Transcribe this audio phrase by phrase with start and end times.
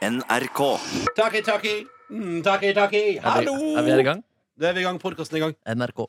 [0.00, 0.60] NRK.
[1.16, 1.72] Taki, taki.
[2.10, 3.00] Mm, taki, taki.
[3.18, 3.56] Er vi, Hallo!
[3.76, 4.22] er vi i gang?
[4.56, 4.96] Da er vi i gang.
[5.02, 5.56] Podkasten er i gang.
[5.76, 6.06] NRK.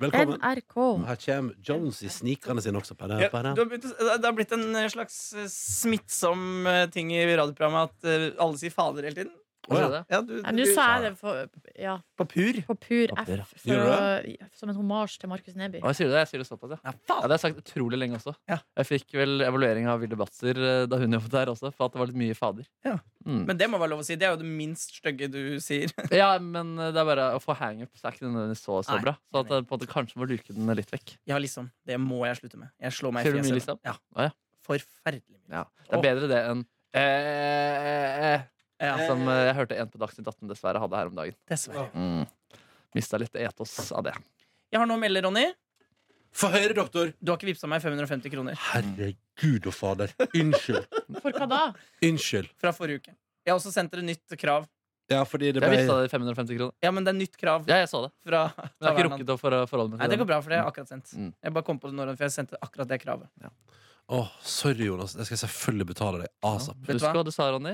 [0.00, 0.38] Velkommen.
[0.40, 0.76] NRK.
[1.04, 2.96] Her kommer Jones i snikene sine også.
[2.96, 3.52] Pada, Ja, pada.
[3.52, 8.30] har begynt, det har blitt en slags eh, smittsom eh, ting i radioprogrammet at eh,
[8.40, 9.34] alle sier fader hele tiden.
[9.68, 10.00] Å, ja.
[10.08, 12.58] Ja, du, Ja, Nå du- sa jeg det for, ja, på pur.
[12.68, 13.12] på pur.
[13.18, 15.82] F, For, for, som en homasj til Markus Neby.
[15.82, 16.78] Å, jeg sier det, jeg sier det såpass, ja.
[16.88, 16.94] Ja.
[17.08, 18.32] Det har jeg sagt utrolig lenge også.
[18.48, 18.58] Ja.
[18.80, 21.92] Jeg fikk vel evaluering av Vilde Batzer eh, da hun jobbet der også, for at
[21.96, 22.66] det var litt mye fader.
[22.86, 22.96] Ja.
[23.28, 23.44] Mm.
[23.50, 24.16] Men det må være lov å si.
[24.16, 25.92] Det er jo det minst stygge du sier.
[26.22, 29.02] ja, men eh, det er bare å få hangups er ikke nødvendigvis så, så Nei,
[29.04, 29.16] bra.
[29.28, 31.18] Så at jeg på en måte kanskje må luke den litt vekk.
[31.28, 31.68] Ja, liksom.
[31.84, 32.72] Det må jeg slutte med.
[32.80, 33.58] Jeg slår meg i fjeset.
[33.60, 33.80] liksom?
[33.84, 33.98] Ja.
[34.68, 35.60] Forferdelig mye.
[35.60, 35.64] Ja.
[35.88, 36.64] Det er bedre det enn
[36.98, 38.40] eh,
[38.80, 41.34] Ja, Som eh, jeg hørte en på Dagsnytt 18 dessverre hadde her om dagen.
[41.50, 41.88] dessverre.
[41.94, 42.26] Mm.
[42.94, 44.14] Mista litt etos av det.
[44.72, 45.46] Jeg har noe å melde, Ronny.
[46.38, 47.12] Få høre, doktor.
[47.18, 50.12] Du har ikke vippsa meg 550 kroner Herregud og fader.
[50.36, 50.84] Unnskyld.
[51.24, 51.60] For hva da?
[52.04, 52.50] Unnskyld.
[52.60, 53.14] fra forrige uke.
[53.46, 54.66] Jeg har også sendt dere nytt krav.
[55.08, 56.74] Ja, fordi det Jeg ble deg det 550 kroner.
[56.84, 58.10] Ja, men det er nytt krav Ja, jeg så det.
[58.28, 60.40] fra Men jeg har ikke rukket å for- forholde meg Nei, til det går bra,
[60.44, 61.14] for det er akkurat sendt.
[61.16, 61.30] Mm.
[61.46, 63.48] Jeg bare kom på det nå, for jeg sendte akkurat det kravet.
[64.12, 65.14] Åh, sorry, Jonas.
[65.16, 66.76] Jeg skal selvfølgelig betale deg asap.
[66.84, 66.92] Ja.
[66.92, 67.14] Husk hva?
[67.16, 67.72] hva du sa, Ronny.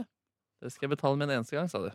[0.65, 1.91] Det skal jeg betale med en eneste gang, sa du.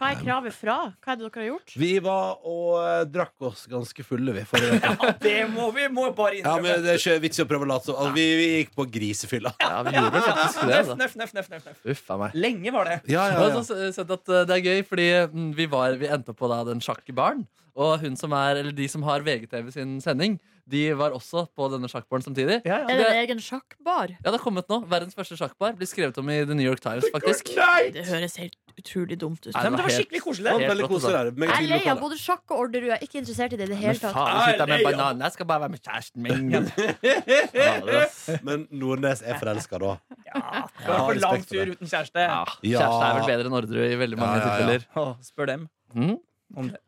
[0.00, 0.74] Hva er kravet fra?
[1.04, 1.72] Hva er det dere har gjort?
[1.76, 4.44] Vi var og eh, drakk oss ganske fulle, vi.
[4.48, 4.92] Forrige uke.
[5.04, 6.62] Ja, det må vi må bare Ja, innrømme.
[6.70, 7.98] men det er ikke vits i å prøve å late som.
[8.00, 9.52] Altså, vi, vi gikk på grisefylla.
[9.60, 10.70] Ja, vi gjorde vel faktisk det.
[10.70, 10.96] Nøff, Altså.
[11.02, 11.82] nøff, nøff, nøff, nøff, nøff.
[11.92, 12.38] Uff a meg.
[12.46, 12.96] Lenge var det.
[13.12, 13.60] Ja, Jeg ja, har ja.
[13.60, 16.62] også sett at uh, det er gøy, fordi mm, vi, var, vi endte på da
[16.70, 17.44] den sjakkbaren.
[17.76, 21.66] Og hun som er, eller de som har VGTV sin sending, de var også på
[21.72, 22.60] denne sjakkbaren samtidig.
[22.64, 24.12] Ja, Er det en egen sjakkbar?
[24.16, 24.80] Ja, det har kommet nå.
[24.90, 25.74] Verdens første sjakkbar.
[25.78, 27.50] Blir skrevet om i The New York Times, faktisk.
[27.94, 29.52] Det høres helt utrolig dumt ut.
[29.54, 30.52] Nei, men det var skikkelig koselig.
[30.54, 31.34] Helt, Helt koselig altså.
[31.36, 31.50] der.
[31.50, 32.86] Jeg er lei av både sjakk og Orderud.
[32.88, 34.14] Jeg er ikke interessert i det i det hele tatt.
[34.14, 35.24] faen, jeg med banan.
[35.26, 36.70] Jeg skal bare være med kjæresten min.
[37.54, 39.96] Ja, Men Nordnes er forelska, da.
[40.30, 40.42] Ja,
[40.86, 42.22] Ja, på lang tur uten kjæreste.
[42.22, 42.78] Ja, Ja.
[42.80, 44.78] Kjæreste er vel bedre enn Orderud i veldig mange Ja, ja, ja.
[44.78, 45.16] tilfeller.
[45.26, 46.16] Spør dem Mm.
[46.56, 46.78] om det.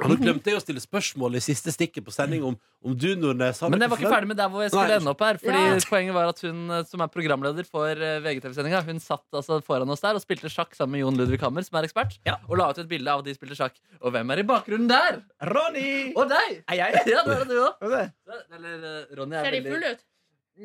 [0.00, 3.10] Og Nå glemte jeg å stille spørsmål i siste stikket på sending om, om du,
[3.20, 4.96] Nordnes har Men jeg var ikke ferdig med der hvor jeg skulle Nei.
[5.02, 5.40] ende opp her.
[5.42, 5.74] Fordi Ja.
[5.92, 9.90] Poenget var at hun eh, som er programleder for eh, VGTV-sendinga, Hun satt altså foran
[9.92, 12.16] oss der og spilte sjakk sammen med Jon Ludvig Hammer, som er ekspert.
[12.24, 12.38] Ja.
[12.48, 13.76] Og la ut et bilde av at de spilte sjakk.
[14.00, 15.20] Og hvem er i bakgrunnen der?
[15.52, 16.14] Ronny!
[16.16, 16.62] Og deg!
[16.72, 17.02] Er jeg?
[17.12, 17.82] Ja, det er du òg.
[17.84, 18.04] Er det?
[18.56, 20.06] Eller eh, Ronny er Ser de veldig fulle ut?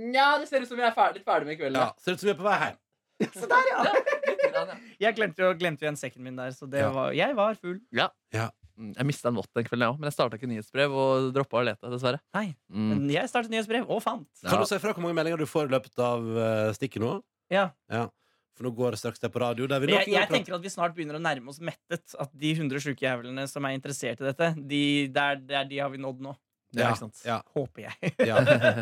[0.08, 1.82] Nja, det ser ut som vi er ferdig, litt ferdig med kvelden.
[1.84, 2.80] Ja, Ser ut som vi er på vei hjem.
[3.42, 3.84] Så der, ja!
[4.28, 4.80] Litt grann, ja.
[5.08, 6.90] Jeg glemte jo, glemte jo en sekken min der, så det Ja.
[6.94, 7.80] var, jeg var full.
[7.92, 10.00] Mm, Jeg mista en vått den kvelden, jeg òg.
[10.00, 12.20] Men jeg starta ikke nyhetsbrev og droppa å lete, dessverre.
[12.38, 12.90] Nei, Mm.
[12.94, 14.28] men jeg startet nyhetsbrev og fant.
[14.46, 17.16] Kan du se fra hvor mange meldinger du får i løpet av eh, stikket nå?
[17.50, 17.72] Ja.
[17.90, 18.08] ja.
[18.58, 19.68] For nå går det straks det på radio.
[19.70, 22.16] Der vi nok jeg, jeg tenker at vi snart begynner å nærme oss mettet.
[22.18, 24.82] At de 100 sjuke jævlene som er interessert i dette, de,
[25.14, 26.34] der, der, de har vi nådd nå.
[26.76, 27.22] Ja, Ja, ikke sant.
[27.26, 28.12] ja, Håper jeg.
[28.30, 28.38] ja.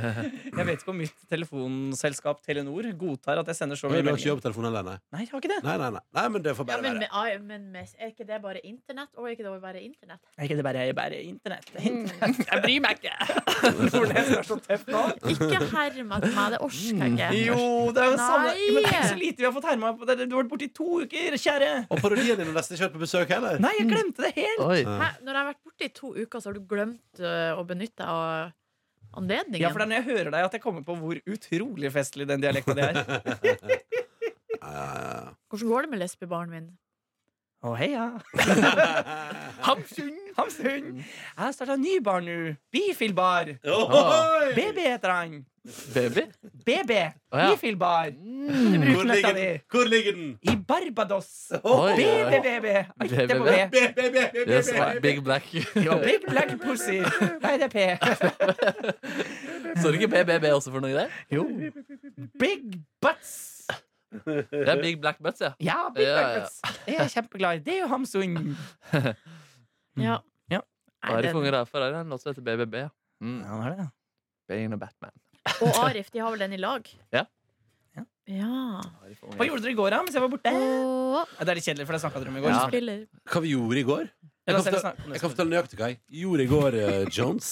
[0.58, 4.06] Jeg vet ikke om mitt telefonselskap Telenor godtar at jeg sender så mye meldinger.
[4.06, 4.96] Du har ikke jobbtelefon alene?
[5.14, 5.22] nei?
[5.26, 5.60] Jeg har ikke det.
[5.66, 6.02] Nei, nei, nei.
[6.18, 7.40] nei men det får Ja, bare men, være.
[7.40, 9.12] med, men med, er ikke det bare internett?
[9.20, 10.22] Og er ikke det bare internett?
[10.38, 11.70] Er ikke det bare, bare internett?
[11.78, 12.42] internett?
[12.50, 13.16] Jeg bryr meg ikke!
[13.96, 15.04] Nordnes er så tøff nå.
[15.36, 17.30] Ikke herm at meg, det orker jeg ikke.
[17.46, 17.62] Jo,
[17.96, 18.56] det er jo det samme.
[18.80, 20.10] Men tenk så lite vi har fått herma på.
[20.10, 21.72] Du har vært borte i to uker, kjære.
[21.92, 23.60] Og parodien din har nesten ikke vært på besøk heller.
[23.62, 24.66] Nei, jeg glemte det helt.
[24.90, 25.10] Hæ?
[25.22, 27.66] Når jeg har vært borte i to uker, så har du glemt øh, å
[28.06, 28.52] av
[29.16, 29.64] anledningen?
[29.64, 32.28] Ja, for det er når jeg hører deg at jeg kommer på hvor utrolig festlig
[32.30, 33.02] den dialekta di er.
[35.50, 36.68] Hvordan går det med lesbebarnet min?
[37.64, 38.12] Å, heia.
[39.66, 40.12] Hamsun.
[40.38, 40.90] Hamsun.
[41.00, 42.36] Jeg har starta ny bar nå.
[42.74, 43.56] Bifilbar.
[43.66, 44.52] Ohoi!
[44.58, 45.38] BB heter han.
[45.96, 46.28] Baby?
[46.68, 46.92] BB.
[47.34, 47.48] Å, ja.
[47.56, 48.12] Bifilbar.
[48.14, 48.76] Mm.
[48.84, 49.46] Bruk Hvor nøtta ligger di.
[49.48, 49.64] den?
[49.74, 50.28] Hvor ligger den?
[50.46, 51.32] I Barbados.
[51.58, 52.44] Oi, BB, oi.
[52.46, 52.70] BB.
[53.02, 53.50] Alt er på B.
[53.50, 55.02] Be, be, be, be, Yes, be, be.
[55.08, 55.50] big black.
[55.88, 57.00] Jo, Big Black Pussy.
[57.02, 57.90] Nei, det er P.
[59.82, 61.10] Så det ikke BBB også for noe i det?
[61.34, 61.50] Jo.
[62.38, 63.55] Big Butts.
[64.26, 65.52] Det er Big Black Butts, ja.
[65.60, 66.34] Ja, Big Ja, Black ja.
[66.40, 66.62] Butts.
[66.86, 67.60] Det er jeg kjempeglad i.
[67.66, 68.58] Det er jo Hamsun.
[69.96, 70.18] Ja.
[70.52, 70.60] Ja.
[71.06, 72.74] Nei, Arif den- Unger er er en låt som heter BBB.
[72.84, 72.90] ja.
[73.22, 73.42] Mm.
[73.46, 73.90] Ja, det er det.
[74.50, 75.12] Bane og Batman.
[75.62, 76.82] Og Arif, de har vel den i lag?
[77.14, 77.24] Ja.
[77.96, 78.04] Ja.
[78.28, 78.82] Ja.
[79.06, 79.38] Arif Unger.
[79.38, 79.98] Hva gjorde dere i går, da?
[80.04, 80.50] Mens jeg var borte?
[80.52, 82.50] Og Ja, det er litt kjedelig, for det snakka dere om i går.
[82.52, 82.68] Ja.
[82.68, 83.06] spiller.
[83.32, 84.04] Hva vi gjorde i går?
[84.06, 84.12] Jeg
[84.48, 86.42] La kan oss heller fortelle, snakke om det jeg kan fortelle nøyaktig hva jeg gjorde
[86.44, 87.48] i går, eh, Jones.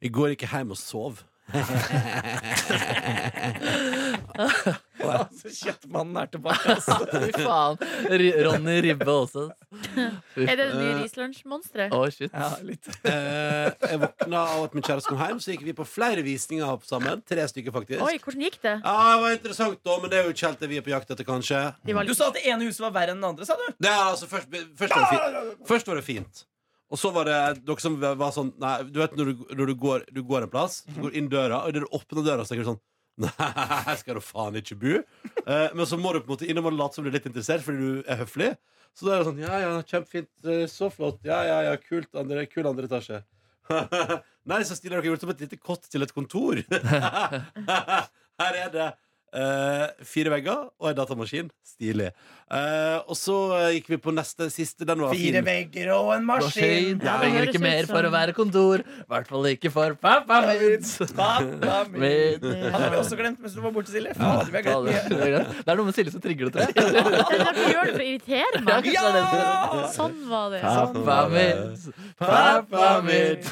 [0.00, 1.14] I går gikk jeg hjem og sov.
[5.02, 6.76] Altså, Kjøttmannen er tilbake.
[6.76, 6.96] Altså.
[7.26, 7.80] Fy faen.
[8.12, 9.46] R Ronny Ribbe også.
[9.72, 11.94] Er det det nye Rislunsj-monsteret?
[11.96, 12.30] Å, shit.
[12.32, 12.88] Ja, litt.
[13.12, 16.84] Eh, jeg våkna av at min kjæreste kom hjem, så gikk vi på flere visninger
[16.86, 17.20] sammen.
[17.28, 18.00] Tre stykker, faktisk.
[18.04, 18.76] Oi, hvordan gikk det?
[18.78, 20.92] Ja, det var interessant, da, men det er jo ikke helt det vi er på
[20.94, 21.60] jakt etter, kanskje.
[21.82, 23.66] Du sa at det ene huset var verre enn det andre, sa du?
[23.82, 25.68] Det er altså først, først, var det fint.
[25.68, 26.44] først var det fint.
[26.92, 29.74] Og så var det dere som var sånn Nei, du vet når du, når du,
[29.80, 32.52] går, du går en plass, du går inn døra, og idet du åpner døra, så
[32.52, 32.82] tenker du sånn
[33.20, 34.94] Nei, her skal du faen ikke bo.
[35.44, 37.28] Eh, men så må du på en måte innom og late som du er litt
[37.28, 38.52] interessert fordi du er høflig.
[38.96, 40.30] Så da er det sånn Ja, ja, kjempefint.
[40.48, 41.20] eh, Så flott.
[41.28, 42.08] Ja, ja, ja, kult.
[42.18, 43.22] Andre, kul andre etasje.
[44.50, 46.58] Nei, så stiller dere gjort som et lite kott til et kontor.
[48.42, 48.88] Her er det
[49.32, 51.48] eh, fire vegger og en datamaskin.
[51.72, 52.10] Stilig.
[52.52, 54.84] Uh, og så eh, gikk vi på neste siste.
[54.84, 55.46] Den var Fire fin.
[55.46, 56.98] vegger og en maskin.
[57.00, 58.82] Du Ja, Trenger ikke mer for å være kontor.
[58.84, 60.84] I hvert fall ikke for pappa min.
[61.16, 62.36] Pappa min.
[62.44, 62.68] Min.
[62.74, 64.12] Han har vi også glemt mens du var borte, Silje.
[64.20, 65.40] Fader, vi har Ja, glemt det mye.
[65.40, 65.48] er.
[65.62, 66.76] Det er noe med Silje som trigger det, tror jeg.
[67.56, 68.84] Du gjør det for å irritere meg.
[68.92, 69.08] Ja!
[69.96, 70.60] Sånn var det.
[70.66, 71.88] Pappa mitt,
[72.20, 73.48] pappa mitt.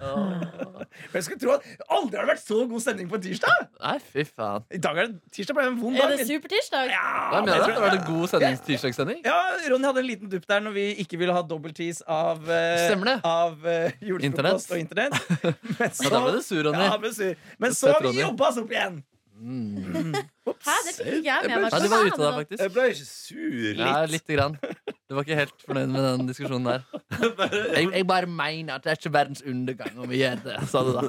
[1.10, 1.66] Men jeg skulle tro at
[1.96, 3.66] aldri har det vært så god stemning på en tirsdag.
[3.80, 4.66] Nei, fy faen.
[4.74, 6.90] I dag er det tirsdag ble det en vond Er det supertirsdag?
[6.92, 7.04] Ja,
[7.34, 7.80] Hva mener du?
[7.84, 9.22] Var det god sendings-tirsdagssending?
[9.26, 9.38] Ja,
[9.72, 13.64] Ronny hadde en liten dupp der når vi ikke ville ha dobbeltis av, uh, av
[13.66, 15.16] uh, julefrokost og internett.
[15.78, 16.84] Men så, Ja, da ble du sur, Ronny.
[16.90, 17.34] Ja, men sur.
[17.62, 19.00] Men så har vi jobba oss opp igjen.
[19.40, 20.12] Mm.
[20.60, 21.72] Hæ, det fikk ikke jeg med meg.
[21.72, 22.62] Ja, du var ute da, faktisk.
[22.62, 23.78] Jeg ble ikke sur.
[23.80, 24.56] Ja, lite grann.
[25.08, 26.84] Du var ikke helt fornøyd med den diskusjonen der.
[27.76, 30.82] Jeg, jeg bare mener at det er ikke verdens undergang om vi gjør det, sa
[30.86, 31.02] du da.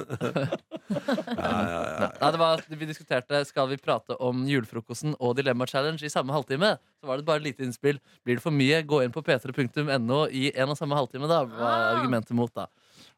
[0.92, 6.34] Nei, det var, vi diskuterte Skal vi prate om julefrokosten og Dilemma Challenge i samme
[6.34, 6.74] halvtime.
[7.00, 8.00] Så var det bare et lite innspill.
[8.26, 11.30] Blir det for mye, gå inn på p3.no i en og samme halvtime.
[11.30, 12.66] da Var argumentet mot da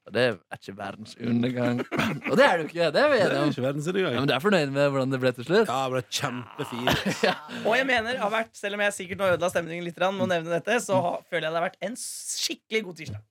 [0.05, 1.79] Og det er ikke verdens undergang.
[2.31, 2.89] Og det er det jo ikke.
[2.93, 3.53] Det er vi Det enige er om.
[3.55, 4.19] ikke verdens Ja, undergang.
[4.21, 5.69] men du er fornøyd med hvordan det ble til slutt?
[5.73, 7.23] Ja, det ble kjempefint.
[7.69, 10.29] Og jeg mener, har vært, selv om jeg sikkert nå ødela stemningen litt med å
[10.35, 13.23] nevne dette, så har, føler jeg det har vært en skikkelig god tirsdag.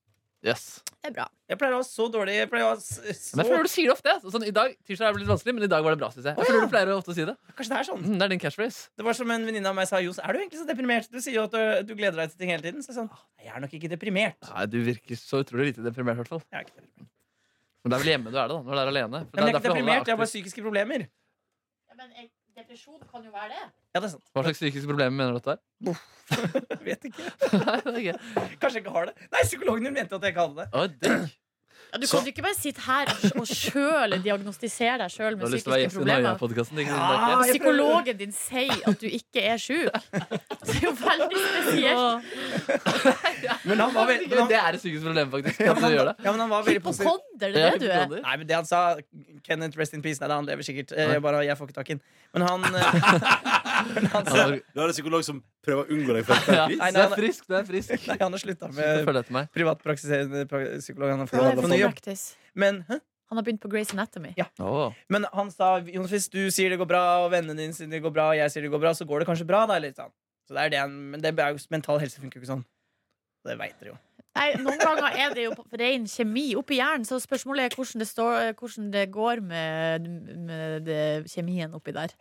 [0.43, 0.81] Yes.
[1.03, 1.25] Det er bra.
[1.47, 3.71] Jeg pleier å ha så dårlig jeg pleier å ha så, Men jeg føler du
[3.71, 4.15] sier det ofte.
[4.33, 6.09] Sånn, i dag, Tirsdag er det litt vanskelig, men i dag var det bra.
[6.11, 6.35] Synes jeg.
[6.35, 7.35] jeg føler du pleier å ofte si det.
[7.55, 8.03] Kanskje det er sånn.
[8.03, 8.81] Mm, det er din catchphrase.
[8.99, 11.07] Det var som en venninne av meg sa Johs, er du egentlig så deprimert?
[11.11, 12.83] Du sier jo at du, du gleder deg til ting hele tiden.
[12.83, 14.39] Så jeg, sånn, «Ah, jeg er nok ikke deprimert.
[14.51, 16.19] Nei, Du virker så utrolig lite deprimert.
[16.19, 17.11] i hvert fall Jeg er ikke deprimert,
[17.83, 18.61] Men det er vel hjemme du er det, da.
[18.67, 19.23] Når du er alene.
[19.23, 21.07] For men jeg er ikke deprimert, jeg har bare psykiske problemer.
[21.87, 22.15] Ja, Men
[22.57, 23.63] depresjon kan jo være det.
[23.93, 24.25] Ja, det er sant.
[24.33, 26.01] Hva slags psykiske problemer mener du at det er?
[26.87, 27.29] Vet ikke.
[27.65, 28.17] Nei, det er ikke.
[28.61, 29.15] Kanskje jeg ikke har det.
[29.31, 30.69] Nei, psykologen min mente at jeg ikke hadde det.
[30.73, 31.39] Å, digg.
[31.93, 35.45] Ja, du kan jo ikke bare sitte her og, sjøl diagnostisere deg sjøl Du med
[35.45, 36.07] har lyst til å være psykiske
[36.57, 36.95] gjest i problemer.
[37.29, 39.99] Ja, Psykologen din sier at du ikke er sjuk.
[40.63, 42.33] Det er jo veldig spesielt.
[43.69, 45.59] Men han var veldig, men han, det er et psykisk problem, faktisk.
[45.61, 47.07] ja, men han, ja, men han var veldig positiv.
[47.07, 48.23] Hypokonder, det er det du er.
[48.25, 48.81] Nei, men det han sa
[49.43, 50.21] Kenneth, rest in peace.
[50.23, 50.93] Nei, han lever sikkert.
[50.95, 51.97] Jeg, bare jeg får ikke tak i.
[52.33, 52.99] Men han, eh,
[53.95, 56.91] men han så, Du har en psykolog som prøver å unngå deg for Ja, Nei,
[56.93, 57.95] du nei, er frisk, du er frisk.
[58.07, 61.15] Nei, han har slutta med privatpraktiserende psykolog.
[61.15, 61.99] Han har fått ny jobb.
[62.59, 63.01] Men, hæ?
[63.33, 64.35] Han har begynt på Grace Anatomy.
[64.61, 64.93] Åh.
[65.09, 68.03] men han sa Jonas, hvis du sier det går bra, og vennene dine sier det
[68.03, 69.63] går bra, og jeg sier det går bra, så går det kanskje bra.
[69.69, 70.13] Da, litt sånn.
[70.47, 71.33] Så det er det han, men det
[71.73, 72.65] mental helse funker jo ikke sånn.
[73.47, 73.97] Det veit dere jo.
[74.33, 78.07] Nei, Noen ganger er det jo ren kjemi oppi hjernen, så spørsmålet er hvordan det,
[78.09, 80.07] står, hvordan det går med,
[80.47, 82.15] med det, kjemien oppi der.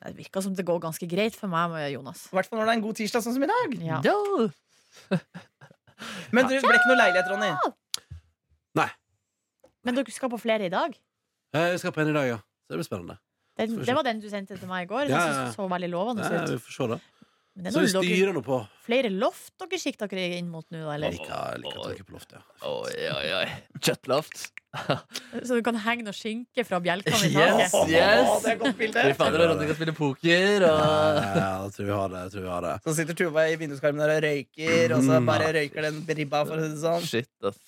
[0.00, 2.22] Det virker som det går ganske greit for meg med Jonas.
[2.32, 3.76] I hvert fall når det er en god tirsdag, sånn som i dag.
[3.84, 4.00] Ja.
[4.08, 4.16] Ja.
[6.32, 7.50] Men det ble ikke noe leilighet, Ronny.
[8.80, 8.88] Nei.
[9.84, 10.96] Men dere skal på flere i dag?
[11.56, 12.38] Eh, Jeg skal på en i dag, ja.
[12.64, 13.18] Så det blir spennende.
[13.60, 15.04] Den, vi det var den du sendte til meg i går.
[15.04, 15.32] Ja, Den ja, ja.
[15.44, 16.54] synes så veldig lovende Ja, ut.
[16.54, 16.98] vi får se, da.
[17.56, 18.56] Men det Så vi noe dere, styrer nå på.
[18.86, 21.10] flere loft dere sikter dere inn mot nå, da, Jeg eller?
[21.16, 22.38] liker, jeg liker tanken på loftet.
[22.38, 22.70] Ja.
[22.70, 23.48] Oi, oi, oi.
[23.82, 24.44] Kjøttloft.
[25.48, 27.72] Så du kan henge noe skinke fra bjelkene i Yes.
[27.74, 27.90] taket?
[27.90, 28.30] Yes.
[28.44, 29.02] det er et godt bilde.
[29.02, 30.62] Fy fader, og Ronny kan spille poker.
[30.62, 31.18] Ja, Og...
[31.40, 32.20] ja, jeg tror vi har det.
[32.22, 32.74] Jeg tror vi har det.
[32.86, 35.26] Så sitter Tuva i vinduskarmen der og røyker, og så Mm.
[35.26, 37.02] bare røyker den ribba, for å si det sånn.
[37.10, 37.58] Shit, ass.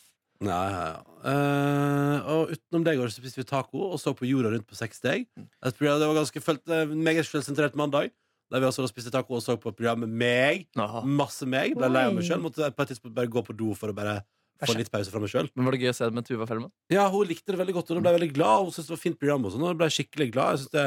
[0.43, 1.03] Ja, ja, ja.
[1.31, 4.67] Eh, og utenom det i går så spiste vi taco og så på jorda rundt
[4.67, 5.27] på seks steg.
[5.39, 8.11] Jeg tror Det var ganske følt, eh, meget selvsentrert mandag.
[8.53, 10.67] Der vi også spiste taco og så på programmet meg.
[10.77, 11.01] Aha.
[11.09, 11.75] Masse meg.
[11.79, 12.43] Ble lei av meg sjøl.
[12.45, 14.19] Måtte på et tidspunkt bare gå på do for å bare
[14.63, 15.49] få litt pause fra meg sjøl.
[15.57, 16.71] Men Var det gøy å se det med Tuva Fellmann?
[16.93, 18.67] Ja, hun likte det veldig godt, og hun ble veldig glad.
[18.67, 20.53] Hun syntes det var fint program og sånn, og ble skikkelig glad.
[20.53, 20.85] Jeg synes det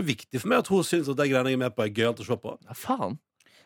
[0.00, 1.92] er viktig for meg at hun syns at de greiene jeg er med på, er
[1.94, 2.56] gøyalt å se på.
[2.66, 3.18] Ja, faen.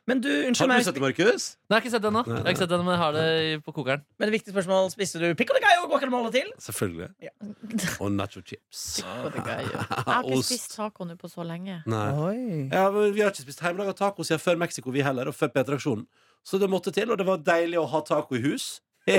[0.07, 1.45] Men du, unnskyld meg Har du sett det, Markus?
[1.67, 2.21] Nei, jeg har ikke sett det ennå.
[2.31, 4.05] Jeg har ikke sett det, men jeg har det på kokeren.
[4.23, 4.91] men viktig spørsmål.
[4.93, 6.53] Spiste du pico de gallo guacamole til?
[6.63, 7.09] Selvfølgelig.
[7.27, 7.33] Ja.
[8.07, 8.85] Og nacho chips.
[9.03, 9.43] Og de.
[9.47, 10.53] Jeg har ikke Ost.
[10.53, 11.81] spist taco nå på så lenge.
[11.91, 12.05] Nei.
[12.23, 12.39] Oi.
[12.71, 15.51] Ja, men Vi har ikke spist hjemmelaga taco siden før Mexico, vi heller, og før
[15.57, 16.07] P3-aksjonen.
[16.47, 18.77] Så det måtte til, og det var deilig å ha taco i hus.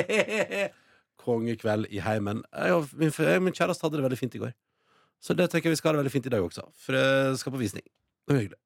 [1.23, 2.43] Kongekveld i heimen.
[2.55, 4.55] Jeg og min, jeg og min kjæreste hadde det veldig fint i går.
[5.19, 6.63] Så det tenker jeg vi skal ha det veldig fint i dag også.
[6.85, 7.83] For jeg skal på visning.
[8.27, 8.59] Det var hyggelig.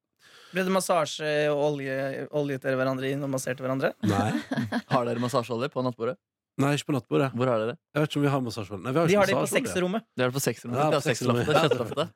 [0.51, 1.95] Ble det massasje og olje,
[2.35, 3.93] oljet dere hverandre inn og masserte hverandre?
[4.03, 4.31] Nei.
[4.93, 6.17] Har dere massasjeolje på nattbordet?
[6.59, 7.29] Nei, ikke på nattbordet.
[7.33, 7.73] Hvor har dere?
[7.95, 8.83] Jeg vet ikke om vi har massasjeolje.
[8.83, 10.03] Nei, vi har De ikke har de på sexrommet.
[10.11, 10.81] Det er det på sexrommet.
[10.81, 11.47] Ja, på sexrommet.
[11.47, 12.11] Kjøttloftet.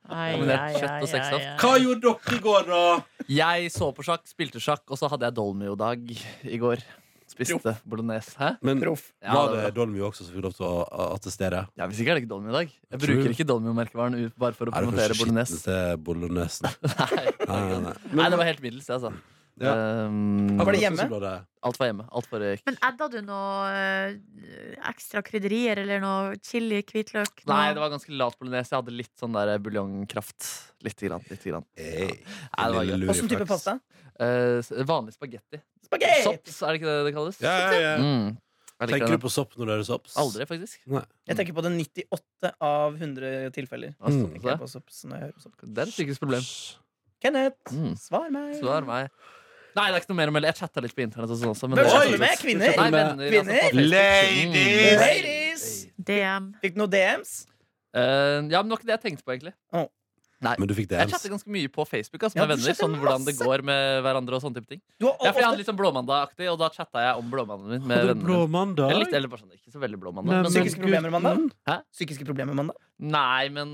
[0.76, 1.48] Kjøtt og sexloft.
[1.64, 2.84] Hva gjorde dere i går, da?
[3.32, 6.14] Jeg så på sjakk, spilte sjakk, og så hadde jeg dolmio-dag
[6.52, 6.84] i går.
[7.36, 8.36] Spiste bolognese.
[8.40, 8.50] Hæ?
[8.64, 9.12] Men Proff.
[9.22, 11.68] Ja, var det det var- Dolmio også som fikk lov til å attestere?
[11.78, 12.72] Ja, Hvis ikke er det ikke Dolmio i dag.
[12.92, 13.16] Jeg True.
[13.16, 15.98] bruker ikke Dolmio-merkevaren ut bare for å Er det promotere kanskje bolognese.
[16.04, 16.70] bolognesen?
[16.96, 17.32] Nei.
[17.48, 17.96] Nei, nei, nei.
[18.14, 19.14] Nei, det var helt middels, altså.
[19.58, 19.72] Ja.
[20.08, 20.98] Um, Var det hjemme?
[21.00, 21.46] synes var det?
[21.64, 22.06] alt var hjemme.
[22.12, 22.62] Alt foregikk.
[22.68, 27.46] Men adda du noe eh, ekstra krydderier eller noe chili, hvitløk?
[27.48, 28.70] noe- Nei, det var ganske lavt bolognese.
[28.76, 30.50] Jeg hadde litt sånn der buljongkraft.
[30.84, 31.24] Litte grann.
[31.32, 31.64] Litt grann.
[31.78, 32.08] Hey,
[32.58, 33.16] Nei, det var lille greit.
[33.16, 33.80] Åssen type pasta?
[34.20, 35.62] Eh, s- vanlig spagetti.
[35.86, 36.24] Spagetti!
[36.26, 37.40] Sops, er det ikke det det kalles?
[37.46, 37.94] Ja, ja, ja.
[38.02, 38.34] Mm.
[38.86, 40.18] Tenker du på sopp når du hører sops?
[40.20, 40.82] Aldri, faktisk.
[41.30, 43.94] Jeg tenker på det 98 av 100 tilfeller.
[44.02, 44.36] Altså, Mm.
[44.44, 45.56] Jeg på sops når jeg hører på sopp.
[45.64, 46.44] Det er et psykisk problem.
[47.24, 47.96] Kenneth, Mm.
[47.98, 48.56] svar meg.
[48.60, 49.10] Svar meg.
[49.76, 50.48] Nei, det er ikke noe mer å melde.
[50.52, 51.30] Jeg chatta litt på internett.
[51.32, 52.38] og sånn også, men Oi, med?
[52.40, 52.76] Kvinner?
[52.78, 53.30] Nei, venner.
[53.32, 53.60] Kvinner?
[53.64, 53.90] Altså.
[53.92, 54.46] Ladies!
[54.46, 55.00] Mm.
[55.02, 55.88] Ladies!
[56.00, 56.54] DM.
[56.62, 57.48] Fikk du noen DMs?
[57.96, 59.54] Uh, ja, men det var ikke det jeg tenkte på, egentlig.
[60.42, 62.74] Men du fikk det Jeg chatter ganske mye på Facebook altså, Ja, med du venner.
[62.76, 64.82] chatter Sånn hvordan det går med hverandre og sånne type ting.
[65.00, 67.68] Du har Ja, for jeg hadde litt sånn blåmandag-aktig, og da chatta jeg om blåmannen
[67.72, 68.50] min med Hadde du vennene mine.
[68.52, 68.90] mandag?
[68.92, 70.44] Eller, litt, eller bare sånn, ikke så veldig blåmandag.
[70.44, 71.84] Men, Psykiske problemer mandag?
[71.96, 72.76] Psykiske problemer mandag?
[73.00, 73.68] nei, men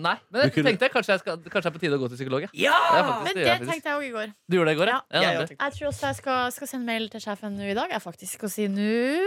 [0.00, 0.16] Nei.
[0.30, 2.08] Men jeg Du kunne- tenkte kanskje, jeg skal, kanskje det er på tide å gå
[2.08, 2.40] til psykolog.
[2.42, 2.50] jeg.
[2.54, 2.70] Ja!
[2.72, 3.24] Ja, faktisk.
[3.24, 3.70] Men det gjør det jeg faktisk.
[3.72, 4.34] tenkte jeg òg i går.
[4.48, 5.00] Du gjorde det i går, ja?
[5.12, 5.56] Ja, ja, ja, nemlig.
[5.60, 8.44] Jeg tror også jeg skal, skal sende mail til sjefen nå i dag, jeg faktisk,
[8.44, 9.20] og si nå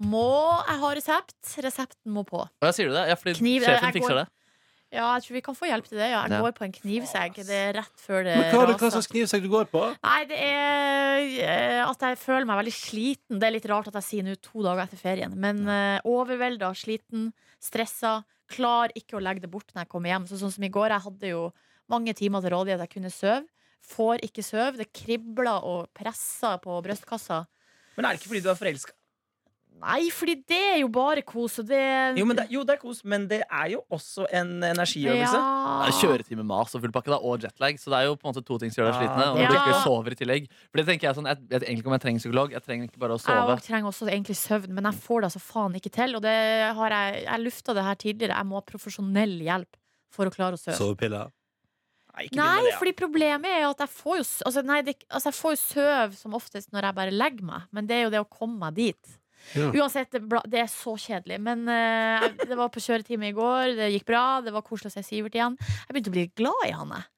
[0.00, 0.24] må
[0.66, 1.34] jeg ha resept.
[1.64, 2.40] Resepten må på.
[2.40, 3.08] Og ja, sier du det?
[3.10, 4.28] Ja, fordi Kniv, sjefen går- fikser det.
[4.90, 6.08] Ja, jeg tror vi kan få hjelp til det.
[6.10, 6.22] Ja.
[6.26, 6.40] Jeg Ja.
[6.42, 7.34] går på en knivsegg.
[7.46, 9.82] Det er rett før det Men hva, er det- hva slags knivsegg du går på?
[10.02, 13.38] Nei, det er eh, at jeg føler meg veldig sliten.
[13.38, 15.32] Det er litt rart at jeg sier nå to dager etter ferien.
[15.36, 18.24] Men uh, overvelda, sliten, stressa.
[18.50, 20.26] Klar ikke å legge det bort når jeg kommer hjem.
[20.26, 21.52] Så sånn som i går, jeg hadde jo
[21.88, 22.80] mange timer til rådighet.
[22.82, 23.46] Jeg kunne sove.
[23.86, 24.76] Får ikke sove.
[24.76, 27.46] Det kribler og presser på brystkassa.
[27.96, 28.92] Men er det ikke fordi du er forelska?
[29.80, 31.80] Nei, fordi det er jo bare kos, og det
[32.18, 35.40] Jo, men det, jo, det er kos, men det er jo også en energiøvelse.
[35.40, 35.76] Ja.
[35.80, 37.80] Det er kjøretime, mas og full pakke da, og jetlag.
[37.80, 39.26] Så det er jo på en måte to ting som gjør deg slitne.
[39.32, 40.50] Og når du ikke sover i tillegg.
[40.68, 42.54] For det tenker Jeg sånn, jeg jeg, egentlig om jeg trenger psykolog.
[42.58, 43.56] Jeg trenger ikke bare å Jeg sove.
[43.56, 46.16] også trenger også egentlig søvn, men jeg får det altså faen ikke til.
[46.20, 46.36] Og det
[46.80, 48.36] har jeg, jeg lufta det her tidligere.
[48.36, 49.80] Jeg må ha profesjonell hjelp
[50.12, 50.76] for å klare å sove.
[50.76, 51.32] Sovepiller?
[52.10, 52.78] Nei, Nei, det, ja.
[52.80, 55.60] fordi problemet er jo at jeg får jo, altså, nei, det, altså, jeg får jo
[55.62, 57.68] søv som oftest når jeg bare legger meg.
[57.70, 59.16] Men det er jo det å komme meg dit.
[59.56, 59.70] Ja.
[59.74, 61.40] Uansett, det, er så kjedelig.
[61.42, 63.76] Men uh, det var på kjøretime i går.
[63.78, 64.24] Det gikk bra.
[64.44, 65.58] Det var koselig å se Sivert igjen.
[65.60, 66.94] Jeg begynte å bli glad i han.
[66.98, 67.08] jeg.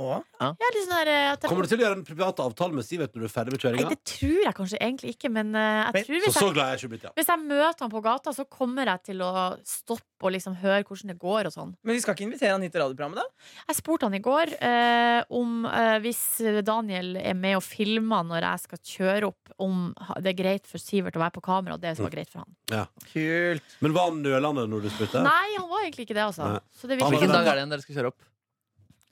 [0.00, 0.14] Å?
[0.40, 2.38] Jeg er litt sånn der, eh, at jeg, Kommer du til å gjøre en privat
[2.40, 3.90] avtale med Sivert når du er ferdig med Nei, kjøringa?
[3.92, 6.54] det tror jeg kanskje egentlig ikke, men eh, jeg Men- tror Så hvis så jeg,
[6.56, 7.10] glad er jeg ikke blitt, ja.
[7.20, 9.32] hvis jeg møter han på gata, så kommer jeg til å
[9.68, 11.74] stoppe og liksom høre hvordan det går og sånn.
[11.84, 13.52] Men vi skal ikke invitere han hit til radioprogrammet, da?
[13.70, 16.22] Jeg spurte han i går eh, om eh, hvis
[16.64, 20.66] Daniel er med og filmer når jeg skal kjøre opp, om ha- det er greit
[20.68, 22.88] for Sivert å være på kamera, og det som var greit for han.
[23.12, 23.76] Kult.
[23.80, 25.22] Men var han nølende når du spurte?
[25.24, 26.46] Nei, han var egentlig ikke det, altså.
[26.54, 26.60] Nei.
[26.76, 28.20] Så det Han var dag er det igjen dere skal kjøre opp?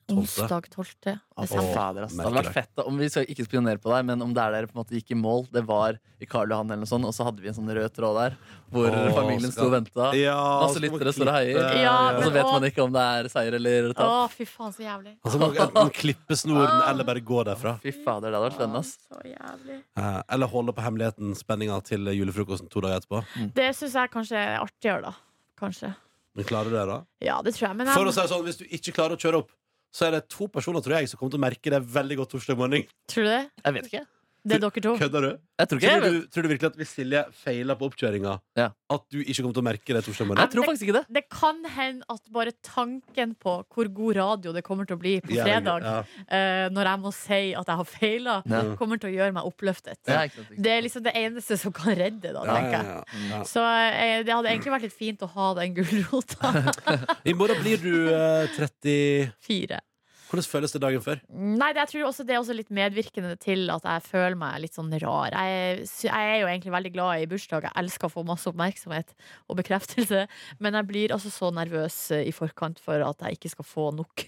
[0.09, 1.17] Onsdag 12.
[1.37, 2.07] Å, desember.
[2.09, 4.67] Det hadde vært fett om Vi skal ikke spionere på deg, men om der dere
[4.71, 7.13] på en måte gikk i mål Det var i Karl Johan eller noe sånt, og
[7.15, 8.39] så hadde vi en sånn rød tråd der
[8.73, 10.09] hvor Åh, familien sto og venta.
[10.19, 10.35] Ja,
[10.65, 11.61] Masse så lyttere står og heier.
[11.81, 14.35] Ja, Og så vet man ikke om det er seier eller Å, tap.
[14.35, 15.15] fy faen, så jævlig.
[15.23, 17.77] Altså, må enten klippe snoren eller bare gå derfra.
[17.85, 18.83] Fy fader, det hadde vært spennende.
[18.83, 18.99] ass.
[19.09, 19.79] Så jævlig.
[19.97, 23.23] Eh, Eller holde på hemmeligheten, spenninga til julefrokosten to dager etterpå.
[23.57, 25.15] Det syns jeg kanskje er artigere, da.
[25.63, 25.95] Kanskje.
[26.37, 26.99] Men klarer du det, da?
[27.25, 27.77] Ja, det tror jeg.
[27.81, 29.49] Men jeg, For å si det sånn, Hvis du ikke klarer å kjøre opp,
[29.95, 32.35] så er det to personer tror jeg, som kommer til å merke det veldig godt
[32.37, 32.87] torsdag morgen.
[33.11, 33.43] tror du det?
[33.65, 34.05] Jeg vet ikke.
[34.47, 34.93] Det er dere to?
[34.97, 35.31] Kødder du?
[35.59, 38.69] Jeg tror ikke Tror du, tror du virkelig at hvis Silje feiler på oppkjøringa, Ja.
[38.95, 41.05] at du ikke kommer til å merke det torsdag Jeg tror faktisk ikke det.
[41.17, 45.17] Det kan hende at bare tanken på hvor god radio det kommer til å bli
[45.21, 46.05] på Ja, fredag, ja.
[46.31, 48.63] eh, når jeg må si at jeg har feila, Ja.
[48.79, 49.99] kommer til å gjøre meg oppløftet.
[50.07, 50.63] Ja, ikke sant, ikke sant.
[50.63, 52.87] Det er liksom det eneste som kan redde, da, Ja, tenker jeg.
[52.87, 53.43] ja, ja.
[53.43, 56.55] Så eh, det hadde egentlig vært litt fint å ha den gulrota.
[57.27, 59.81] I morgen blir du eh, 30 Fire.
[60.29, 61.21] Hvordan føles det dagen før?
[61.33, 64.59] Nei, det, jeg tror også det er også litt medvirkende til at jeg føler meg
[64.61, 65.33] litt sånn rar.
[65.33, 67.69] Jeg, jeg er jo egentlig veldig glad i bursdag.
[67.71, 69.15] Jeg elsker å få masse oppmerksomhet
[69.49, 70.27] og bekreftelse.
[70.61, 73.89] Men jeg blir altså så nervøs eh, i forkant for at jeg ikke skal få
[73.97, 74.27] nok.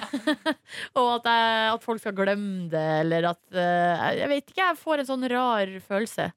[0.98, 4.80] og at, jeg, at folk skal glemme det, eller at eh, Jeg vet ikke, jeg
[4.80, 6.32] får en sånn rar følelse.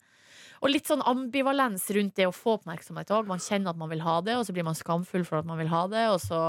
[0.66, 3.28] Og litt sånn ambivalens rundt det å få oppmerksomhet òg.
[3.30, 5.60] Man kjenner at man vil ha det, og så blir man skamfull for at man
[5.62, 6.40] vil ha det, og så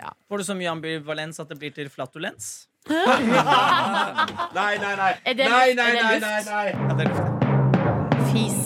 [0.00, 0.14] ja.
[0.32, 2.70] Får du så mye ambivalens at det blir til flatulens?
[2.88, 5.12] Nei, nei, nei!
[5.26, 6.24] Er det nei, nei, Er det luft?
[6.24, 6.66] nei, nei.
[6.72, 8.30] Ja, det er luftig.
[8.32, 8.62] Fis.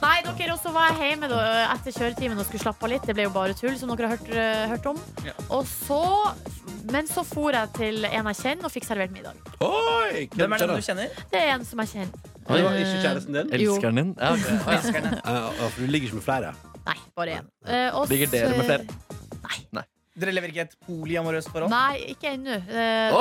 [0.00, 1.38] Nei, dere også var jeg hjemme da,
[1.74, 3.04] etter kjøretimen og skulle slappe av litt.
[3.08, 5.00] Det ble jo bare tull, som dere har hørt, eh, hørt om.
[5.26, 5.34] Ja.
[5.52, 6.00] Og så,
[6.92, 9.36] men så for jeg til en jeg kjenner, og fikk servert middag.
[9.66, 11.24] Oi, Hvem er det du kjenner?
[11.32, 12.29] Det er en som jeg kjenner.
[12.56, 13.46] Det var ikke kjæresten din?
[13.60, 13.74] Jo.
[13.76, 14.10] Elsker din?
[14.18, 14.56] Ja, okay.
[14.76, 15.18] Elskeren din.
[15.24, 16.50] Ja, ja, for du ligger ikke med flere?
[16.86, 17.46] Nei, bare én.
[17.68, 18.84] Eh, og Ligger dere med flere?
[19.44, 19.58] Nei.
[19.78, 19.86] Nei.
[20.20, 21.70] Dere lever ikke et polyamorøst forhold?
[21.72, 22.56] Nei, ikke ennå.
[22.68, 23.14] Eh,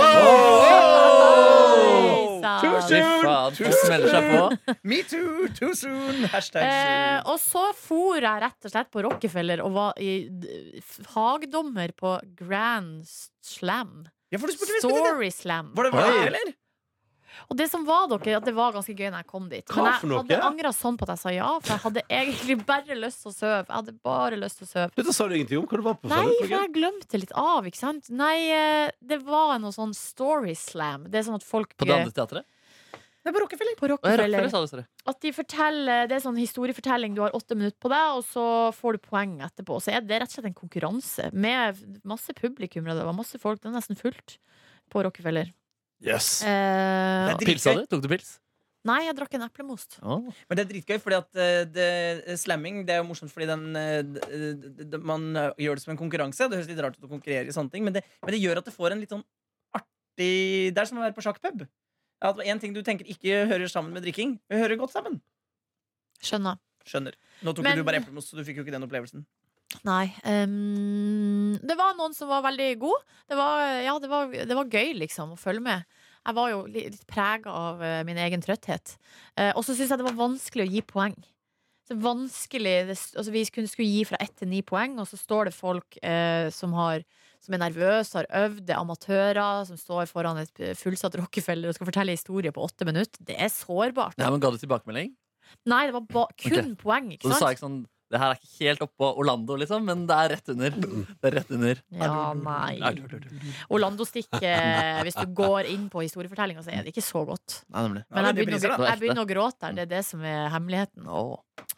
[1.19, 2.39] Oh!
[2.39, 2.61] sann.
[2.87, 4.75] Fy faen, folk melder seg på.
[4.87, 6.23] Me too, too soon.
[6.31, 10.81] Hashtag Eh, og så for jeg rett og slett på Rockefeller og var i d-
[10.85, 13.03] fagdommer på Grand
[13.43, 14.05] Slam.
[14.31, 15.03] Ja, for du spurte vi spilte det.
[15.09, 15.71] Story Slam.
[15.75, 16.25] Var det Oi.
[16.29, 16.53] eller?
[17.49, 19.65] Og det som var dere, at det var ganske gøy når jeg kom dit.
[19.65, 20.19] Hva Men for jeg noe?
[20.21, 23.31] hadde angra sånn på at jeg sa ja, for jeg hadde egentlig bare lyst til
[23.31, 23.63] å sove.
[23.63, 24.91] Jeg hadde bare lyst til å sove.
[24.99, 25.65] Dette sa du ingenting om.
[25.65, 28.11] Hva det var på Nei, for jeg glemte litt av, ikke sant?
[28.13, 31.09] Nei, eh, det var noe sånn story slam.
[31.09, 32.45] Det er sånn at folk På det andre teatret?
[33.19, 33.75] Det er på Rockefeller.
[33.75, 34.85] på Rockefeller sorry.
[35.05, 37.15] At de forteller Det er sånn historiefortelling.
[37.17, 38.45] Du har åtte minutter på deg, og så
[38.77, 39.81] får du poeng etterpå.
[39.83, 42.95] Så er det rett og slett en konkurranse med masse publikummere.
[42.95, 43.59] Det var masse folk.
[43.61, 44.37] Det er nesten fullt
[44.89, 45.51] på Rockefeller.
[46.01, 46.41] Yes.
[46.43, 47.85] Eh, Det er Pilsa du?
[47.91, 48.37] Tok du pils?
[48.87, 49.97] nei, jeg drakk en eplemost.
[50.01, 50.15] Å.
[50.23, 53.65] Men det er dritgøy, fordi at eh, det, slamming Det er jo morsomt fordi den,
[53.75, 56.47] eh, d- d- d- man eh, gjør det som en konkurranse.
[56.47, 58.61] Det høres litt rart ut å konkurrere i sånne ting, men det, men det gjør
[58.63, 59.25] at det får en litt sånn
[59.75, 61.67] artig Det er som å være på sjakkpub.
[62.23, 65.19] At En ting du tenker ikke hører sammen med drikking, hører godt sammen.
[66.23, 66.57] Skjønner.
[66.87, 67.13] Skjønner.
[67.43, 69.25] Nå tok Men- jo du bare eplemost, så du fikk jo ikke den opplevelsen.
[69.85, 70.09] Nei.
[70.25, 73.01] Um, det var noen som var veldig gode.
[73.29, 75.99] Det var, ja, det var, det var gøy, liksom, å følge med.
[76.25, 78.95] Jeg var jo li- litt prega av uh, min egen trøtthet.
[79.37, 81.15] Uh, og så syns jeg det var vanskelig å gi poeng.
[81.89, 85.17] Så vanskelig det, altså Vi skulle, skulle gi fra ett til ni poeng, og så
[85.21, 87.05] står det folk uh, som, har,
[87.45, 91.77] som er nervøse, har øvd, det er amatører som står foran et fullsatt Rockefeller og
[91.77, 93.21] skal fortelle historie på åtte minutter.
[93.25, 94.17] Det er sårbart.
[94.17, 95.15] Nei, men Ga du tilbakemelding?
[95.69, 97.13] Nei, det var kun poeng.
[97.21, 97.79] Og du sa ikke sånn
[98.09, 100.77] Det her er ikke helt oppå Orlando, liksom, men det er rett under.
[100.79, 101.81] Det er rett under.
[101.93, 102.93] Ja, nei.
[103.69, 107.61] Orlando-stikket, hvis du går inn på historiefortellinga, så er det ikke så godt.
[107.69, 108.05] Nei, nemlig.
[108.09, 109.77] Men jeg begynner, å, jeg begynner å gråte der.
[109.77, 111.05] Det er det som er hemmeligheten.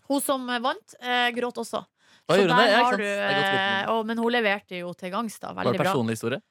[0.07, 1.83] Hun som vant, eh, gråt også.
[2.31, 3.37] Så ikke har du, er
[3.83, 5.51] eh, Men hun leverte jo til gangs, da.
[5.57, 6.41] Var det personlig historie?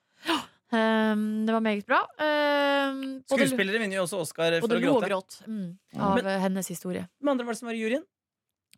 [0.71, 2.05] Um, det var meget bra.
[2.21, 6.33] Um, Skuespillere vinner jo også Oscar for både å lo og gråt mm, av men,
[6.45, 7.07] hennes historie.
[7.21, 8.05] Hvem andre var det som var i juryen?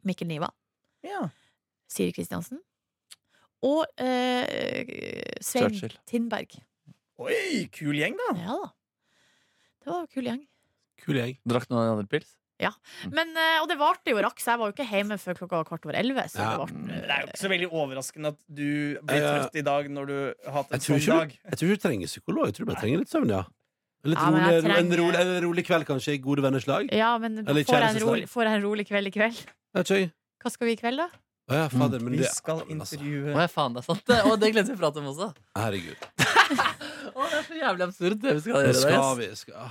[0.07, 0.51] Mikkel Niva,
[1.07, 1.29] Ja.
[1.93, 2.61] Siri Kristiansen
[3.63, 5.97] og eh, Svein Churchill.
[6.09, 6.57] Tindberg.
[7.23, 8.31] Oi, kul gjeng, da.
[8.41, 8.71] Ja da.
[9.83, 10.41] Det var en kul gjeng.
[11.03, 11.37] Kul gjeng.
[11.49, 12.37] Drakk noen andre pils?
[13.11, 15.63] Men, eh, og det varte jo rakk, så jeg var jo ikke hjemme før klokka
[15.67, 16.23] kvart over elleve.
[16.31, 16.51] Så Ja.
[16.53, 18.69] det varte, Det er jo ikke så veldig overraskende at du
[19.03, 21.31] blir Eh, trøtt i dag når du har hatt en sånn dag.
[21.43, 22.47] jeg tror ikke du trenger psykolog.
[22.47, 23.43] Jeg tror du bare trenger litt søvn, ja.
[24.05, 26.87] Litt Ja, rolig, trenger- En rolig, en rolig kveld, kanskje, i gode venners lag.
[26.93, 29.47] Ja, men får jeg, en rolig, får jeg en rolig kveld i kveld?
[29.75, 30.13] Jeg.
[30.43, 31.09] Hva skal vi i kveld, da?
[31.51, 34.03] Å ja, fader, men Vi det skal altså, intervjue Å ja, faen, det er sant.
[34.09, 34.19] det.
[34.31, 35.27] Og det glemte vi å prate om også.
[35.59, 36.05] Herregud.
[37.13, 38.79] Å, det er så jævlig absurd, det vi skal Det gjøre.
[38.79, 39.29] skal der, skal vi.
[39.43, 39.67] Skal.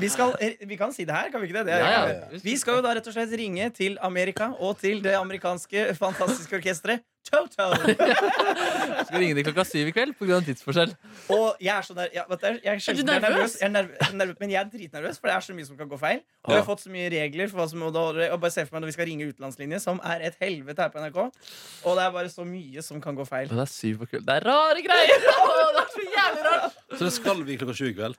[0.00, 1.66] Vi, skal, eh, vi kan si det her, kan vi ikke det?
[1.70, 2.40] det er, Ja, ja.
[2.44, 6.60] Vi skal jo da rett og slett ringe til Amerika og til det amerikanske fantastiske
[6.60, 7.64] orkesteret Toto.
[7.84, 10.38] Vi skal ringe dem klokka syv i kveld pga.
[10.44, 10.94] tidsforskjell.
[11.34, 13.56] Og jeg er så der, ja, vet du, jeg er, Er du nervøs?
[13.60, 15.90] Jeg er nerv, nerv, men jeg er dritnervøs, for det er så mye som kan
[15.90, 16.22] gå feil.
[16.46, 18.76] Og vi har fått så mye regler for hva som må og bare se for
[18.76, 21.20] meg når vi skal ringe utenlandslinje, som er et helvete her på NRK.
[21.20, 23.52] Og det er bare så mye som kan gå feil.
[23.52, 24.26] Det er syv på kveld.
[24.26, 25.28] Det er rare greier!
[25.76, 26.82] Det er så jævlig rart!
[26.96, 28.18] Så det skal vi klokka sju i kveld?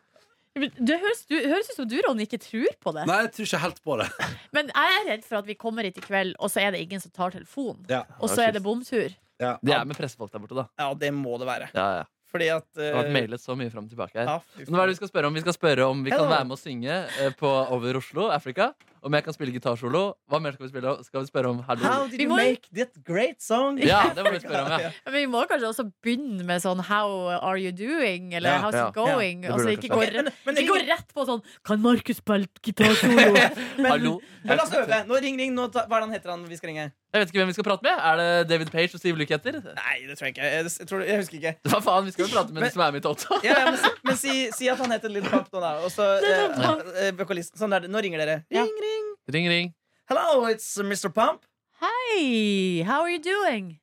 [0.52, 3.06] Det høres, du, høres ut som du, Ronny, ikke tror på det.
[3.08, 4.08] Nei, jeg tror ikke helt på det.
[4.58, 6.82] Men jeg er redd for at vi kommer hit i kveld, og så er det
[6.84, 7.86] ingen som tar telefonen.
[7.92, 8.02] Ja.
[8.20, 9.16] Og så er det bomtur.
[9.42, 9.56] Ja.
[9.64, 10.68] Det er med pressefolk der borte, da.
[10.82, 11.72] Ja, det må det være.
[11.74, 12.10] Ja, ja.
[12.32, 14.30] Fordi at Det har vært eh, mailet så mye fram og tilbake her.
[14.30, 15.36] ja, Men hva er det vi skal spørre om?
[15.36, 18.70] Vi skal spørre om vi kan være med å synge eh, på Over Oslo, Africa.
[19.02, 20.02] Om jeg kan spille gitarsolo.
[20.30, 20.92] Hva mer skal vi spille?
[21.08, 21.74] Skal vi spørre om How
[22.08, 23.80] did you make that great song?
[23.82, 24.92] Ja, det må vi spørre om, ja.
[25.08, 27.10] Men vi må kanskje også begynne med sånn How
[27.40, 28.30] are you doing?
[28.38, 29.42] Eller Ja, How's ja, it going?
[29.48, 33.34] ja, altså ikke gå, men, rett, ikke gå rett på sånn Kan Markus spille gitarsolo?
[33.92, 34.20] Hallo?
[34.46, 35.02] men la oss øve.
[35.10, 35.52] Nå ring, ring.
[35.58, 36.92] Nå ta, hva er det han heter han vi skal ringe?
[37.12, 37.98] Jeg vet ikke hvem vi skal prate med.
[38.08, 39.58] Er det David Page og Steve Lukather?
[39.76, 40.46] Nei, det tror jeg ikke.
[40.48, 41.52] Jeg, jeg, tror, jeg husker ikke.
[41.68, 43.40] Hva faen, vi skal jo prate med Men- som er med i Toto.
[43.44, 43.76] Ja, men
[44.08, 45.74] men si, si at han heter Little Pop nå, da.
[45.84, 46.64] Og så eh,
[47.04, 47.60] eh, vokalisten.
[47.60, 47.92] Sånn er det.
[47.92, 48.38] Nå ringer dere.
[48.54, 48.64] Ja.
[48.64, 48.91] Ring, ring.
[49.28, 49.74] Ring, ring.
[50.08, 51.14] Hello, it's Mr.
[51.14, 51.46] Pump.
[51.80, 53.80] Hi, how are you doing?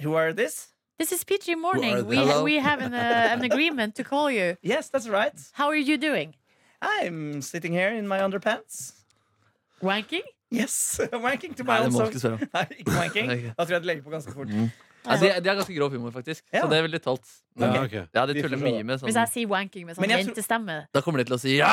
[0.00, 0.68] Who are this?
[0.98, 2.06] This is PG Morning.
[2.06, 2.16] We.
[2.16, 2.44] Hello.
[2.44, 4.56] we have an, uh, an agreement to call you.
[4.62, 5.34] Yes, that's right.
[5.52, 6.34] How are you doing?
[6.82, 8.92] I'm sitting here in my underpants.
[9.82, 10.22] Wanking?
[10.50, 12.08] Yes, wanking to my Nei, det own song.
[12.12, 12.48] ikke spørre om.
[12.54, 13.30] Nei, ikke wanking.
[13.32, 13.46] Ok.
[13.56, 14.52] Da tror jeg det legger på ganske fort.
[15.04, 16.44] Ja, de, de har ganske grov humor, faktisk.
[16.52, 16.62] Ja.
[16.62, 17.26] Så det er veldig talt.
[17.60, 17.92] Ja, Ok.
[18.14, 20.04] Ja, de Vi tuller får se mye med Hvis sånn jeg sier wanking med sånn
[20.06, 20.76] Men jeg tror- jentestemme.
[20.94, 21.72] Da kommer de til å si ja!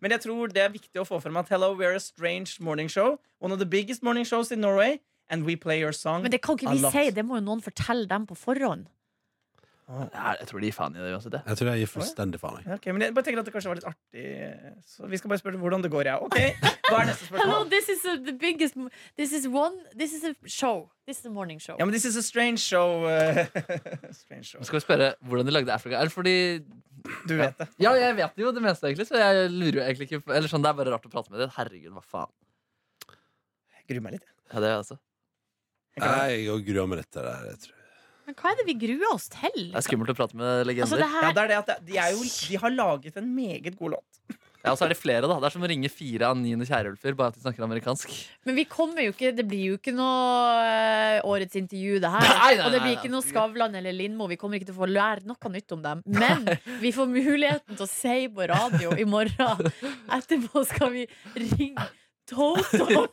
[0.00, 2.88] Men jeg tror det er viktig å få frem at Hello, we're a strange morning
[2.88, 3.18] show.
[3.40, 5.00] One of the biggest morning shows in Norway.
[5.28, 6.22] And we play your song.
[6.22, 6.92] Men det kan ikke vi lot.
[6.94, 8.86] si, det må jo noen fortelle dem på forhånd.
[9.86, 11.34] Ja, jeg tror de gir faen i det uansett.
[11.46, 11.56] jeg.
[11.58, 12.56] Tror jeg gir fullstendig faen.
[12.58, 12.66] jeg.
[12.66, 14.24] Okay, ok, men jeg bare tenker at det kanskje var litt artig.
[14.90, 16.16] Så vi skal bare spørre hvordan det går, ja.
[16.26, 16.38] Ok,
[16.90, 17.42] Hva er neste spørsmål?
[17.52, 18.74] Hello, this is a, the biggest
[19.18, 20.90] This is one This is a show.
[21.06, 21.76] This is a morning show.
[21.78, 23.06] Ja, men this is a strange show.
[23.06, 23.46] eh,
[24.22, 24.62] strange show.
[24.66, 26.00] Skal vi spørre hvordan de lagde Africa?
[26.02, 26.36] Er det fordi
[27.28, 27.66] Du vet det.
[27.82, 30.48] Ja, jeg vet jo det meste, egentlig, så jeg lurer jo egentlig ikke på Eller
[30.50, 31.50] sånn, Det er bare rart å prate med deg.
[31.56, 32.32] Herregud, hva faen.
[33.76, 34.28] Jeg gruer meg litt.
[34.52, 34.98] Ja, det er jeg også.
[35.96, 37.50] Jeg Nei, Jeg òg gruer meg litt til det der.
[37.52, 37.72] Jeg tror.
[38.26, 39.60] Men hva er det vi gruer oss til?
[39.70, 40.88] Det er skummelt å prate med legender.
[40.88, 43.28] Altså, det Ja, det er det at det- de, er jo, de har laget en
[43.36, 44.38] meget god låt.
[44.66, 45.36] Ja, Og så er det flere, da.
[45.38, 48.12] Det er som å ringe fire av niende kjærulfer, bare at de snakker amerikansk.
[48.48, 52.26] men vi kommer jo ikke Det blir jo ikke noe eh, årets intervju, det her.
[52.26, 54.26] Nei, nei, og det blir ikke noe Skavlan eller Lindmo.
[54.26, 56.02] Vi kommer ikke til å få lære noe nytt om dem.
[56.06, 56.48] Men
[56.82, 59.70] vi får muligheten til å si på radio i morgen.
[60.18, 61.86] Etterpå skal vi ringe
[62.26, 63.06] Toto.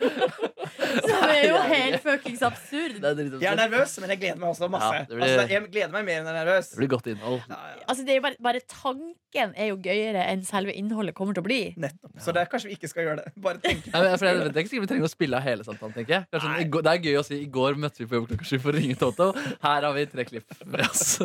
[1.04, 2.96] Som er jo helt fuckings absurd.
[3.02, 4.90] Det er dritt Jeg er nervøs, men jeg gleder meg også masse.
[4.96, 6.70] Ja, det blir- altså, jeg gleder meg mer enn jeg er nervøs.
[6.74, 7.40] Det blir godt innhold.
[7.50, 7.84] Ja, ja.
[7.90, 11.44] Altså, det er jo bare, bare tanken er jo gøyere enn selve innholdet kommer til
[11.46, 11.60] å bli.
[11.86, 12.14] Nettopp.
[12.26, 13.34] Så det er kanskje vi ikke skal gjøre det.
[13.46, 13.86] Bare tenk.
[13.94, 15.96] Nei, men for jeg, det er ikke sikkert vi trenger å spille av hele samtalen.
[15.98, 18.20] tenker jeg Kanskje, i går, Det er gøy å si i går møtte vi på
[18.22, 19.32] jobb klokka sju for å ringe Toto.
[19.66, 21.20] Her har vi tre klipp med oss.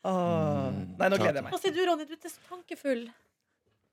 [0.00, 0.70] Åh.
[0.98, 1.52] Nei, nå gleder jeg meg.
[1.52, 2.06] Hva sier du, Ronny?
[2.08, 3.02] Du er så tankefull.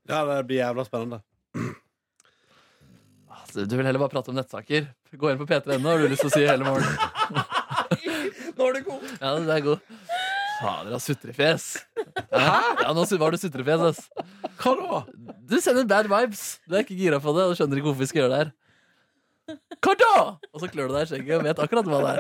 [0.08, 1.20] Ja, det blir jævla spennende.
[3.54, 4.90] Du vil heller bare prate om nettsaker.
[5.16, 6.98] Gå inn på p3.no, har du lyst til å si hele morgenen.
[8.58, 9.08] Nå er du god.
[9.22, 9.98] Ja, det er god.
[10.58, 11.00] Fader, da.
[11.02, 11.66] sutrefjes.
[12.34, 14.00] Ja, ja, nå var du sutrefjes, ass.
[14.58, 15.02] Hva da?
[15.48, 16.58] Du sender bad vibes.
[16.66, 18.56] Du er ikke gira på det og skjønner ikke hvorfor vi skal gjøre det her.
[19.78, 20.14] Hva da?
[20.52, 22.20] Og så klør du deg i skjegget og vet akkurat hva det er.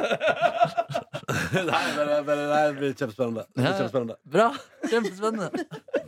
[1.67, 3.45] Nei, bare, bare, nei, det blir kjempespennende.
[3.47, 3.75] Det blir Ja.
[3.77, 4.15] kjempespennende.
[4.37, 4.47] Bra.
[4.87, 5.67] Kjempespennende.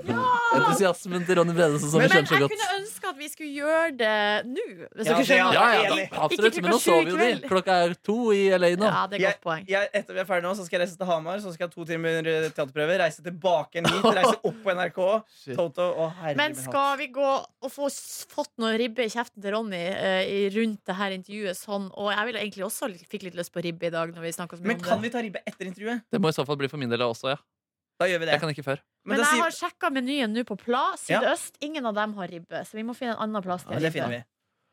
[0.10, 2.54] Entusiasmen til Ronny Brede som vi Men jeg godt.
[2.54, 4.14] kunne ønske at vi skulle gjøre det
[4.50, 4.66] nå.
[4.96, 5.50] Hvis Ja, dere skjønner.
[5.50, 6.62] er- Ja, ja, da, absolutt.
[6.62, 7.48] Men nå sover jo de.
[7.48, 8.86] Klokka er to i LA nå.
[8.90, 9.66] Ja, det er godt poeng.
[9.70, 11.70] Jeg, etter vi er ferdig nå, så skal jeg reise til Hamar, så skal jeg
[11.70, 12.98] ha to timer eh, teaterprøve.
[13.00, 15.00] Reise tilbake igjen hit, reise opp på NRK.
[15.60, 17.30] Toto og Men skal vi gå
[17.62, 17.90] og få
[18.34, 21.90] fått noe ribbe i kjeften til Ronny uh, rundt det her intervjuet sånn?
[21.96, 24.10] Og jeg ville egentlig også fikk litt lyst på ribbe i dag.
[24.16, 25.12] Når vi snakker så mye Men om kan det.
[25.34, 26.02] Vi etter intervjuet?
[26.12, 27.38] Det må i så fall bli for min del også, ja.
[28.00, 28.32] Da gjør vi det.
[28.38, 28.80] Jeg kan ikke før.
[29.06, 31.20] Men Men jeg sier- har sjekka menyen nå på Pla Ja.
[31.20, 31.58] Sydøst.
[31.62, 33.64] Ingen av dem har ribbe, så vi må finne en annen plass.
[33.66, 33.94] ja, til det ribbe.
[33.94, 34.24] finner vi.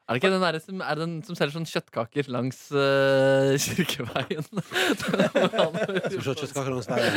[0.06, 4.44] Er det ikke den der som, er den som selger sånn kjøttkaker langs uh, Kirkeveien?
[4.46, 7.16] Skal vi se kjøttkaker langs veien.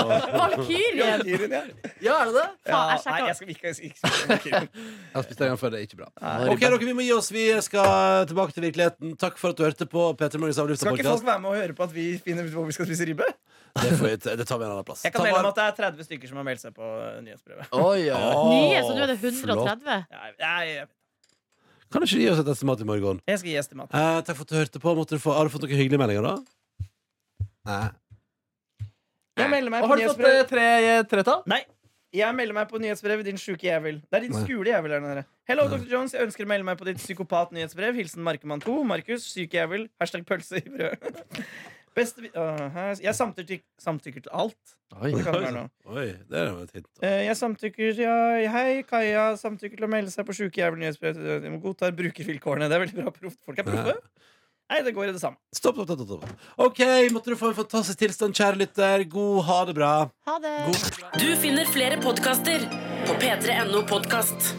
[0.40, 1.26] Valkyrien!
[1.28, 1.60] Ja.
[2.00, 2.46] ja, er det det?
[2.64, 4.70] Ja, Faen, jeg nei, jeg skal ikke, ikke spise Valkyrien.
[5.10, 6.08] Jeg har spist en før, det er ikke bra.
[6.22, 6.48] Nei.
[6.54, 7.28] Ok, dere, Vi må gi oss.
[7.34, 9.12] Vi skal tilbake til virkeligheten.
[9.20, 11.58] Takk for at du hørte på P3 Morgens avlyfta Skal ikke folk være med og
[11.60, 13.28] høre på at vi finner ut hvor vi skal spise ribbe?
[13.76, 15.04] Det, det tar vi en annen plass.
[15.04, 16.88] Jeg kan melde om at det er 30 stykker som har meldt seg på
[17.20, 17.68] nyhetsprøve.
[17.68, 18.06] nyhetsbrevet.
[18.06, 18.22] Ja.
[18.32, 19.44] Åh, Nye, så nå er det flott.
[19.44, 20.00] 130.
[20.16, 20.88] Jeg, jeg,
[21.90, 23.18] Kan du ikke gi oss et estimat i morgen?
[23.26, 23.90] jeg skal gi estimat.
[23.94, 24.92] Eh, takk for at du hørte på.
[24.94, 26.36] Måtte du få, har du fått noen hyggelige meldinger, da?
[27.66, 27.90] Nei.
[29.40, 30.88] Jeg melder meg Og på har du fått nyhetsbrev.
[31.00, 31.42] eh, tre tall?
[31.50, 31.62] Nei.
[32.12, 34.00] Jeg melder meg på nyhetsbrev, din sjuke jævel.
[34.10, 34.42] Det er din Nei.
[34.44, 34.92] skule jævel.
[34.96, 35.24] er nede.
[35.46, 35.86] Hello, Dr.
[35.90, 36.12] Jones.
[36.14, 37.94] Jeg ønsker å melde meg på ditt psykopat-nyhetsbrev.
[37.94, 38.82] Hilsen Markemann 2.
[38.84, 39.88] Markus, syk jævel.
[40.00, 40.98] Hashtag pølse i brød.
[41.96, 44.76] Beste uh, Jeg samtykker, samtykker til alt.
[45.00, 45.10] Oi.
[45.14, 46.86] Oi, det er jo et hint.
[46.86, 47.06] da.
[47.06, 48.14] Eh, Jeg samtykker ja,
[48.54, 49.30] Hei, Kaja.
[49.38, 51.46] Samtykker til å melde seg på sjukejævel nyhetsbrev.
[51.62, 52.70] Godtar brukervilkårene.
[52.70, 53.14] Det er veldig bra.
[53.14, 53.42] Proft.
[53.46, 53.96] Folk er proffe.
[54.70, 55.34] Nei, det går i det samme.
[55.54, 56.48] Stopp, stopp, stopp, stopp.
[56.62, 59.02] OK, måtte du få en fantastisk tilstand, kjære lytter.
[59.10, 59.92] God ha det bra.
[60.30, 60.56] Ha det.
[60.70, 62.70] God Du finner flere podkaster
[63.08, 64.52] på p3.no podkast.